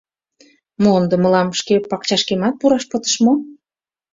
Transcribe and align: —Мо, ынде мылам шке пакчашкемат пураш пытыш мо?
—Мо, 0.81 0.89
ынде 0.99 1.15
мылам 1.23 1.49
шке 1.59 1.75
пакчашкемат 1.89 2.55
пураш 2.59 2.83
пытыш 2.91 3.15
мо? 3.25 3.33